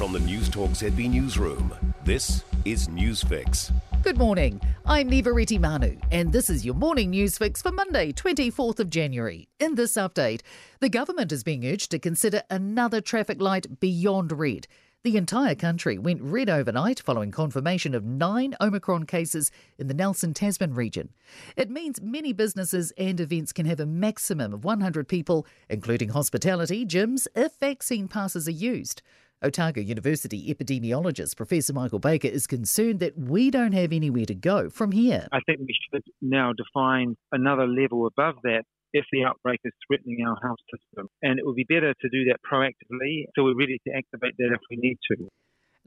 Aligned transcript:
From 0.00 0.14
the 0.14 0.20
News 0.20 0.48
Talk 0.48 0.70
ZB 0.70 1.10
Newsroom, 1.10 1.74
this 2.04 2.42
is 2.64 2.88
Newsfix. 2.88 3.70
Good 4.02 4.16
morning. 4.16 4.58
I'm 4.86 5.10
Neva 5.10 5.30
Manu, 5.58 5.98
and 6.10 6.32
this 6.32 6.48
is 6.48 6.64
your 6.64 6.74
morning 6.74 7.10
news 7.10 7.36
fix 7.36 7.60
for 7.60 7.70
Monday, 7.70 8.10
24th 8.10 8.80
of 8.80 8.88
January. 8.88 9.46
In 9.58 9.74
this 9.74 9.98
update, 9.98 10.40
the 10.80 10.88
government 10.88 11.32
is 11.32 11.44
being 11.44 11.66
urged 11.66 11.90
to 11.90 11.98
consider 11.98 12.40
another 12.48 13.02
traffic 13.02 13.42
light 13.42 13.78
beyond 13.78 14.32
red. 14.32 14.66
The 15.02 15.18
entire 15.18 15.54
country 15.54 15.98
went 15.98 16.22
red 16.22 16.48
overnight 16.48 17.00
following 17.00 17.30
confirmation 17.30 17.94
of 17.94 18.02
nine 18.02 18.56
Omicron 18.58 19.04
cases 19.04 19.50
in 19.78 19.88
the 19.88 19.94
Nelson 19.94 20.32
Tasman 20.32 20.72
region. 20.72 21.10
It 21.58 21.68
means 21.68 22.00
many 22.00 22.32
businesses 22.32 22.90
and 22.96 23.20
events 23.20 23.52
can 23.52 23.66
have 23.66 23.80
a 23.80 23.86
maximum 23.86 24.54
of 24.54 24.64
100 24.64 25.08
people, 25.08 25.46
including 25.68 26.08
hospitality, 26.08 26.86
gyms, 26.86 27.26
if 27.34 27.52
vaccine 27.60 28.08
passes 28.08 28.48
are 28.48 28.50
used. 28.50 29.02
Otago 29.42 29.80
University 29.80 30.52
epidemiologist 30.52 31.34
Professor 31.34 31.72
Michael 31.72 31.98
Baker 31.98 32.28
is 32.28 32.46
concerned 32.46 33.00
that 33.00 33.16
we 33.16 33.50
don't 33.50 33.72
have 33.72 33.90
anywhere 33.90 34.26
to 34.26 34.34
go 34.34 34.68
from 34.68 34.92
here. 34.92 35.28
I 35.32 35.40
think 35.46 35.60
we 35.60 35.74
should 35.90 36.02
now 36.20 36.52
define 36.52 37.16
another 37.32 37.66
level 37.66 38.06
above 38.06 38.34
that 38.42 38.64
if 38.92 39.06
the 39.12 39.24
outbreak 39.24 39.60
is 39.64 39.72
threatening 39.86 40.26
our 40.26 40.36
health 40.42 40.58
system. 40.68 41.08
And 41.22 41.38
it 41.38 41.46
would 41.46 41.56
be 41.56 41.64
better 41.64 41.94
to 41.94 42.08
do 42.10 42.24
that 42.26 42.36
proactively 42.44 43.24
so 43.34 43.44
we're 43.44 43.56
ready 43.56 43.80
to 43.86 43.94
activate 43.94 44.34
that 44.36 44.50
if 44.52 44.60
we 44.70 44.76
need 44.76 44.98
to. 45.12 45.28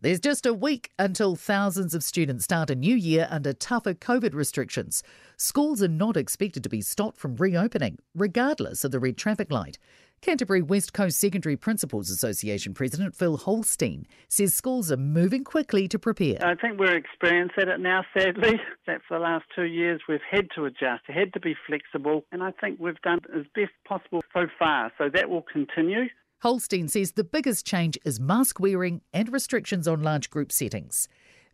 There's 0.04 0.20
just 0.20 0.46
a 0.46 0.54
week 0.54 0.92
until 1.00 1.38
thousands 1.38 1.96
of 1.96 2.04
students 2.04 2.44
start 2.44 2.70
a 2.70 2.76
new 2.76 2.94
year 2.94 3.26
under 3.32 3.54
tougher 3.54 3.94
COVID 3.94 4.34
restrictions. 4.34 5.02
Schools 5.38 5.82
are 5.82 5.88
not 5.88 6.18
expected 6.18 6.62
to 6.64 6.70
be 6.70 6.82
stopped 6.82 7.18
from 7.18 7.38
reopening, 7.38 7.98
regardless 8.14 8.84
of 8.84 8.92
the 8.92 9.00
red 9.00 9.16
traffic 9.16 9.50
light. 9.50 9.80
Canterbury 10.20 10.62
West 10.62 10.92
Coast 10.92 11.22
Secondary 11.22 11.56
Principals 11.56 12.10
Association 12.10 12.74
President 12.74 13.16
Phil 13.16 13.38
Holstein 13.38 14.06
says 14.28 14.54
schools 14.54 14.92
are 14.92 14.98
moving 14.98 15.46
quickly 15.46 15.88
to 15.88 15.98
prepare. 15.98 16.38
I 16.46 16.56
think 16.56 16.78
we're 16.78 16.98
experiencing 16.98 17.70
it 17.70 17.80
now, 17.80 18.04
sadly, 18.14 18.60
that 18.88 19.00
for 19.08 19.18
the 19.18 19.24
last 19.24 19.46
two 19.56 19.64
years 19.64 20.02
we've 20.10 20.20
had 20.30 20.50
to 20.56 20.66
adjust, 20.66 21.04
had 21.08 21.32
to 21.32 21.40
be 21.40 21.56
flexible, 21.66 22.26
and 22.34 22.44
I 22.44 22.52
think 22.52 22.78
we've 22.78 23.02
done 23.04 23.20
as 23.34 23.46
best 23.56 23.72
possible 23.88 24.22
so 24.34 24.48
far, 24.60 24.92
so 24.98 25.08
that 25.14 25.30
will 25.30 25.44
continue. 25.44 26.10
Holstein 26.44 26.90
says 26.90 27.14
the 27.14 27.24
biggest 27.24 27.66
change 27.66 27.98
is 28.04 28.20
mask 28.20 28.60
wearing 28.60 29.00
and 29.14 29.32
restrictions 29.32 29.88
on 29.88 30.04
large 30.04 30.30
group 30.30 30.52
settings. 30.52 31.08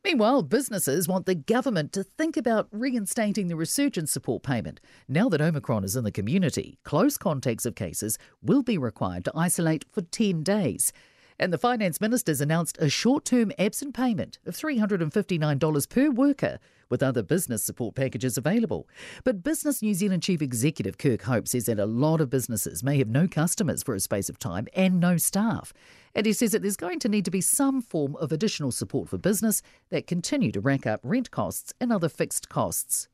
Meanwhile, 0.04 0.42
businesses 0.42 1.08
want 1.08 1.28
the 1.28 1.36
government 1.36 1.94
to 1.94 2.04
think 2.04 2.36
about 2.36 2.68
reinstating 2.72 3.50
the 3.50 3.56
resurgence 3.56 4.12
support 4.12 4.42
payment. 4.42 4.80
Now 5.08 5.30
that 5.30 5.42
Omicron 5.42 5.84
is 5.84 5.96
in 5.96 6.06
the 6.06 6.12
community, 6.12 6.80
close 6.84 7.20
contacts 7.20 7.68
of 7.68 7.76
cases 7.76 8.18
will 8.42 8.64
be 8.64 8.80
required 8.80 9.26
to 9.26 9.32
isolate 9.36 9.86
for 9.92 10.02
10 10.02 10.42
days. 10.42 10.92
And 11.40 11.54
the 11.54 11.58
Finance 11.58 12.02
Minister's 12.02 12.42
announced 12.42 12.78
a 12.82 12.90
short 12.90 13.24
term 13.24 13.54
absence 13.58 13.96
payment 13.96 14.40
of 14.46 14.58
$359 14.58 15.90
per 15.90 16.10
worker 16.10 16.60
with 16.90 17.02
other 17.02 17.24
business 17.24 17.64
support 17.64 17.96
packages 17.96 18.38
available. 18.38 18.90
But 19.24 19.42
Business 19.42 19.82
New 19.82 19.94
Zealand 19.94 20.22
Chief 20.22 20.42
Executive 20.42 20.98
Kirk 20.98 21.22
Hope 21.22 21.48
says 21.48 21.68
that 21.68 21.80
a 21.80 21.86
lot 21.86 22.20
of 22.20 22.30
businesses 22.30 22.84
may 22.84 22.98
have 22.98 23.08
no 23.08 23.26
customers 23.26 23.84
for 23.84 23.96
a 23.96 24.02
space 24.02 24.28
of 24.28 24.38
time 24.38 24.68
and 24.74 25.00
no 25.00 25.16
staff. 25.16 25.72
And 26.14 26.26
he 26.26 26.34
says 26.34 26.52
that 26.52 26.62
there's 26.62 26.76
going 26.76 27.00
to 27.00 27.10
need 27.10 27.26
to 27.26 27.32
be 27.32 27.42
some 27.42 27.82
form 27.82 28.18
of 28.18 28.34
additional 28.34 28.72
support 28.72 29.08
for 29.08 29.18
business 29.18 29.62
that 29.92 30.08
continue 30.08 30.52
to 30.52 30.60
rack 30.60 30.86
up 30.86 31.00
rent 31.04 31.32
costs 31.32 31.74
and 31.80 31.94
other 31.94 32.10
fixed 32.10 32.50
costs. 32.50 33.08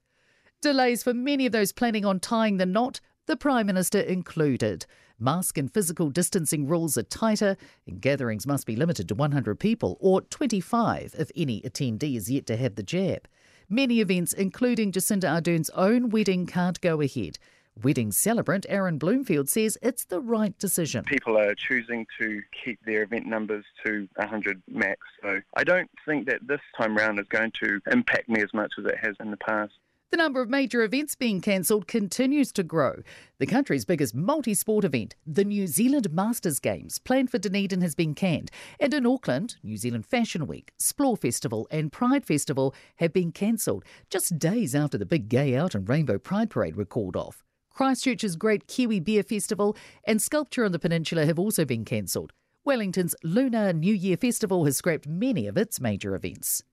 Delays 0.62 1.04
for 1.04 1.14
many 1.14 1.46
of 1.46 1.52
those 1.52 1.72
planning 1.72 2.06
on 2.06 2.20
tying 2.20 2.58
the 2.58 2.66
knot, 2.66 3.02
the 3.26 3.36
Prime 3.36 3.66
Minister 3.66 4.00
included. 4.00 4.86
Mask 5.18 5.58
and 5.58 5.74
physical 5.74 6.10
distancing 6.10 6.68
rules 6.68 6.98
are 6.98 7.04
tighter, 7.04 7.58
and 7.88 8.02
gatherings 8.02 8.46
must 8.46 8.68
be 8.68 8.76
limited 8.76 9.08
to 9.08 9.16
100 9.16 9.60
people 9.60 9.98
or 10.00 10.22
25 10.22 11.16
if 11.18 11.32
any 11.36 11.62
attendee 11.62 12.18
is 12.18 12.30
yet 12.30 12.46
to 12.48 12.58
have 12.58 12.76
the 12.76 12.84
jab. 12.84 13.28
Many 13.70 14.00
events, 14.00 14.34
including 14.34 14.92
Jacinda 14.92 15.32
Ardern's 15.32 15.70
own 15.72 16.10
wedding, 16.10 16.46
can't 16.46 16.80
go 16.82 17.02
ahead. 17.02 17.40
Wedding 17.82 18.12
celebrant 18.12 18.66
Aaron 18.70 18.98
Bloomfield 18.98 19.50
says 19.50 19.78
it's 19.82 20.06
the 20.06 20.22
right 20.22 20.58
decision. 20.60 21.04
People 21.04 21.38
are 21.38 21.54
choosing 21.56 22.06
to 22.20 22.42
keep 22.64 22.80
their 22.86 23.04
event 23.04 23.26
numbers 23.26 23.66
to 23.86 24.08
100 24.16 24.62
max, 24.70 25.00
so 25.22 25.42
I 25.56 25.64
don't 25.66 25.90
think 26.06 26.26
that 26.28 26.48
this 26.48 26.62
time 26.78 26.96
round 26.96 27.20
is 27.20 27.28
going 27.28 27.52
to 27.64 27.82
impact 27.92 28.30
me 28.30 28.42
as 28.42 28.54
much 28.54 28.74
as 28.78 28.86
it 28.86 28.98
has 28.98 29.16
in 29.20 29.32
the 29.32 29.38
past. 29.38 29.74
The 30.12 30.18
number 30.18 30.42
of 30.42 30.50
major 30.50 30.82
events 30.84 31.16
being 31.16 31.42
cancelled 31.42 31.88
continues 31.88 32.52
to 32.54 32.64
grow. 32.64 33.02
The 33.40 33.46
country's 33.46 33.86
biggest 33.86 34.16
multi 34.16 34.54
sport 34.54 34.86
event, 34.86 35.16
the 35.26 35.44
New 35.44 35.68
Zealand 35.68 36.14
Masters 36.14 36.60
Games, 36.60 37.00
planned 37.00 37.32
for 37.32 37.38
Dunedin, 37.38 37.82
has 37.82 37.96
been 37.96 38.14
canned. 38.14 38.50
And 38.80 38.94
in 38.94 39.06
Auckland, 39.06 39.58
New 39.62 39.76
Zealand 39.78 40.06
Fashion 40.06 40.48
Week, 40.48 40.72
Splore 40.78 41.18
Festival, 41.18 41.68
and 41.70 41.92
Pride 41.92 42.26
Festival 42.26 42.74
have 42.98 43.12
been 43.12 43.32
cancelled 43.32 43.84
just 44.10 44.40
days 44.40 44.74
after 44.74 44.98
the 44.98 45.06
big 45.06 45.28
Gay 45.28 45.56
Out 45.56 45.76
and 45.76 45.90
Rainbow 45.90 46.18
Pride 46.18 46.50
Parade 46.50 46.78
were 46.78 46.86
called 46.86 47.18
off. 47.18 47.44
Christchurch's 47.76 48.38
Great 48.38 48.68
Kiwi 48.68 49.02
Beer 49.02 49.24
Festival 49.24 49.76
and 50.06 50.22
Sculpture 50.22 50.64
on 50.64 50.72
the 50.72 50.80
Peninsula 50.80 51.26
have 51.26 51.40
also 51.40 51.66
been 51.66 51.84
cancelled. 51.84 52.32
Wellington's 52.64 53.16
Lunar 53.22 53.74
New 53.74 53.94
Year 53.94 54.16
Festival 54.16 54.64
has 54.64 54.78
scrapped 54.78 55.08
many 55.08 55.46
of 55.46 55.58
its 55.58 55.82
major 55.82 56.16
events. 56.16 56.64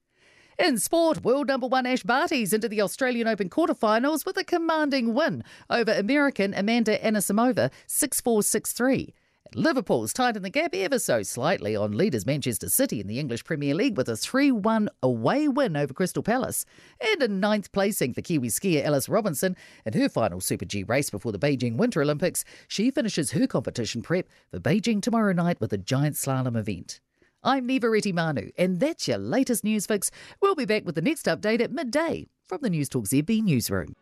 In 0.62 0.78
sport, 0.78 1.24
world 1.24 1.48
number 1.48 1.66
one 1.66 1.86
Ash 1.86 2.04
Barty's 2.04 2.52
into 2.52 2.68
the 2.68 2.82
Australian 2.82 3.26
Open 3.26 3.50
quarterfinals 3.50 4.24
with 4.24 4.36
a 4.36 4.44
commanding 4.44 5.12
win 5.12 5.42
over 5.68 5.90
American 5.90 6.54
Amanda 6.54 6.96
Anisimova 7.00 7.72
6 7.88 8.20
4 8.20 8.44
6 8.44 8.72
3. 8.72 9.12
Liverpool's 9.56 10.12
tightened 10.12 10.44
the 10.44 10.50
gap 10.50 10.72
ever 10.72 11.00
so 11.00 11.24
slightly 11.24 11.74
on 11.74 11.90
leaders 11.90 12.24
Manchester 12.24 12.68
City 12.68 13.00
in 13.00 13.08
the 13.08 13.18
English 13.18 13.42
Premier 13.42 13.74
League 13.74 13.96
with 13.96 14.08
a 14.08 14.16
3 14.16 14.52
1 14.52 14.88
away 15.02 15.48
win 15.48 15.76
over 15.76 15.92
Crystal 15.92 16.22
Palace. 16.22 16.64
And 17.00 17.20
a 17.24 17.26
ninth 17.26 17.72
placing 17.72 18.14
for 18.14 18.22
Kiwi 18.22 18.46
skier 18.46 18.84
Alice 18.84 19.08
Robinson 19.08 19.56
in 19.84 19.94
her 19.94 20.08
final 20.08 20.40
Super 20.40 20.64
G 20.64 20.84
race 20.84 21.10
before 21.10 21.32
the 21.32 21.40
Beijing 21.40 21.74
Winter 21.74 22.02
Olympics. 22.02 22.44
She 22.68 22.92
finishes 22.92 23.32
her 23.32 23.48
competition 23.48 24.00
prep 24.00 24.28
for 24.52 24.60
Beijing 24.60 25.02
tomorrow 25.02 25.32
night 25.32 25.60
with 25.60 25.72
a 25.72 25.78
giant 25.78 26.14
slalom 26.14 26.56
event. 26.56 27.00
I'm 27.44 27.66
Neva 27.66 27.88
Manu, 28.14 28.50
and 28.56 28.78
that's 28.78 29.08
your 29.08 29.19
latest 29.19 29.64
news 29.64 29.84
fix. 29.84 30.12
We'll 30.41 30.54
be 30.54 30.64
back 30.64 30.84
with 30.84 30.94
the 30.94 31.03
next 31.03 31.26
update 31.26 31.60
at 31.60 31.72
midday 31.72 32.28
from 32.48 32.60
the 32.62 32.70
News 32.70 32.88
Talk 32.88 33.06
ZB 33.06 33.42
newsroom. 33.42 33.94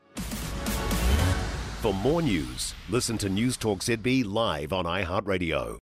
For 1.81 1.95
more 1.95 2.21
news, 2.21 2.75
listen 2.91 3.17
to 3.17 3.31
News 3.31 3.57
Talk 3.57 3.79
ZB 3.79 4.31
live 4.31 4.75
on 4.75 4.85
iHeartRadio. 4.85 5.79